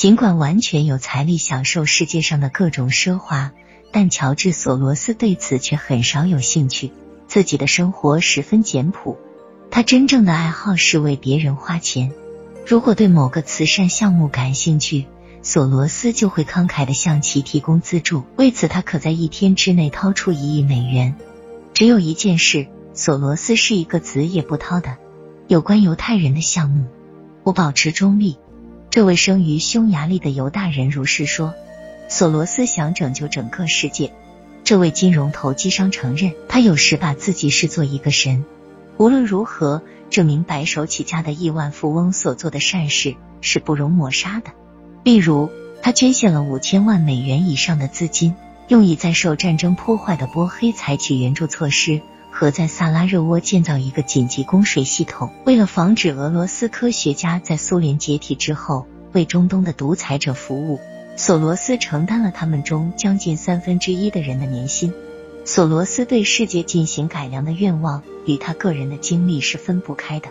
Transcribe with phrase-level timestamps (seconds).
[0.00, 3.52] 尽管完全有财力享受世界上的各种奢华，
[3.92, 6.90] 但乔治·索罗斯对此却很少有兴趣。
[7.28, 9.18] 自己的生活十分简朴，
[9.70, 12.12] 他真正的爱好是为别人花钱。
[12.66, 15.04] 如果对某个慈善项目感兴趣，
[15.42, 18.24] 索罗斯就会慷慨的向其提供资助。
[18.38, 21.14] 为此，他可在一天之内掏出一亿美元。
[21.74, 24.96] 只有一件事，索罗斯是一个子也不掏的。
[25.46, 26.86] 有关犹太人的项目，
[27.42, 28.38] 我保持中立。
[28.90, 31.54] 这位生于匈牙利的犹大人如是说。
[32.08, 34.12] 索罗斯想拯救整个世界。
[34.64, 38.44] 这位金融投机商承认，他有时把自己视作一个神。
[38.96, 44.50] 无论如何，这名白手起家的亿万富翁所做的善事是不容抹杀的。
[45.04, 45.50] 例如，
[45.82, 48.34] 他捐献了五千万美元以上的资金，
[48.66, 52.00] 用以在受战争破坏的波黑采取援助措施。
[52.30, 60.80] 和在萨拉热窝建造一个紧急供水系统，为了防止俄罗斯科学家在苏联解体之后为中东的独裁者服务，
[61.16, 64.92] 索罗斯承担了他们中将近三分之一的人的年薪。
[65.44, 70.28] 索罗斯对世界进行改良的愿望与他个人的经历是分不开的，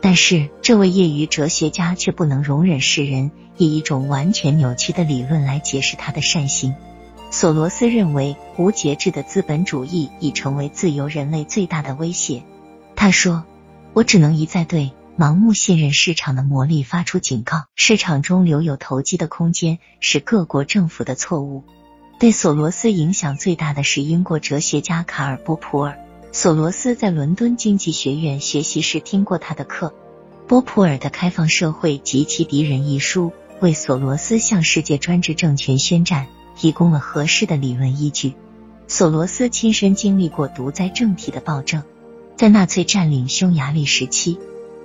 [0.00, 6.74] 但是这位业余哲学家却不能容忍世人以一种完全扭曲的理论来解释他的善行。
[7.38, 12.42] 索罗斯认为，无节制的资本主义已成为自由人类最大的威胁。
[12.94, 13.44] 他说
[13.92, 17.64] ：“我只能一再对盲目信任市场的魔力发出警告。
[17.74, 21.62] 市场中留有投机的空间是各国政府的错误。”
[22.18, 25.98] 对索罗斯影响最大的是英国哲学家卡尔·波普尔。
[26.32, 29.92] 索罗斯在伦敦经济学院学习时听过他的课。
[30.48, 36.28] 波普尔的《开放社会及其敌人》一书为索罗斯向世界专制政权宣战。
[36.56, 38.34] 提供了合适的理论依据。
[38.88, 41.82] 索罗斯亲身经历过独裁政体的暴政，
[42.36, 44.38] 在纳粹占领匈牙利时期，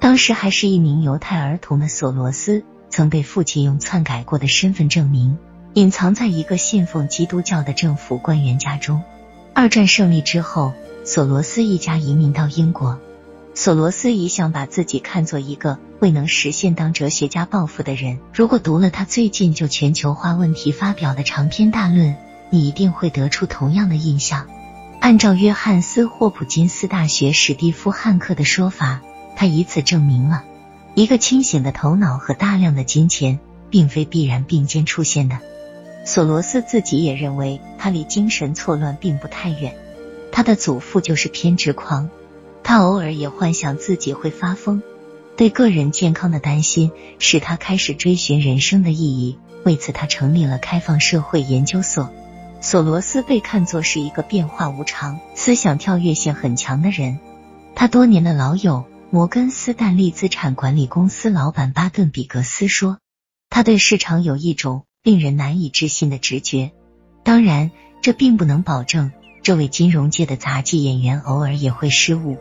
[0.00, 5.38] 当时还是一名犹太儿童的索罗斯，曾被父亲用篡改过的身份证明
[5.74, 9.02] 隐藏在一个信奉基督教的政府官员家中。
[9.54, 10.72] 二战胜利之后，
[11.04, 12.98] 索罗斯一家移民到英国。
[13.54, 18.18] 索罗斯一向把自己看作一个未能实现当哲学家抱负的人。
[18.32, 22.16] 如果读了他最近就全球化问题发表的长篇大论，
[22.50, 24.46] 你一定会得出同样的印象。
[25.00, 29.00] 按照约翰斯霍普金斯大学史蒂夫汉克的说法，
[29.36, 30.44] 他以此证明了
[30.94, 33.38] 一个清醒的头脑和大量的金钱
[33.68, 35.38] 并非必然并肩出现的。
[36.04, 39.76] 索罗斯自己也认为，他离精神错乱并不太远。
[40.32, 42.08] 他的祖父就是偏执狂。
[42.64, 44.82] 他偶尔也幻想自己会发疯，
[45.36, 49.38] 对个人健康的担心使他开始追寻人生的意义。
[49.64, 52.10] 为此，他成立了开放社会研究所。
[52.60, 57.18] 索罗斯被看作是一个变化无常、思想跳跃性很强的人。
[57.74, 62.98] 他多年的老友摩根斯坦利资产管理公司老板巴顿比格斯说
[63.50, 66.70] ：“他对市场有一种令人难以置信的直觉。
[67.24, 69.10] 当然，这并不能保证
[69.42, 72.36] 这位金融界的杂技演员偶尔也会失误。”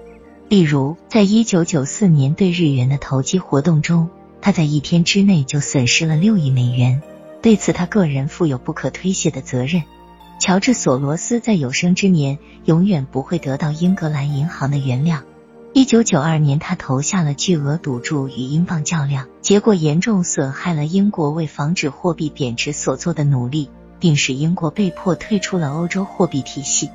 [0.52, 4.10] 例如，在一九九四年对日元的投机活动中，
[4.42, 7.02] 他在一天之内就损失了六亿美元。
[7.42, 9.84] 对此，他个人负有不可推卸的责任。
[10.42, 15.22] 乔治·索罗斯在有生之年永远不会得到英格兰银行的原谅。
[15.72, 23.70] 一九九二年，他投下了巨额赌注与英镑较量，结果严重损害了英国为防止货币贬值所做的努力，
[24.02, 26.90] 并使英国被迫退出了欧洲货币体系。